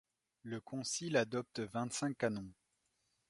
[0.41, 2.51] Le concile adopte vingt-cinq canons.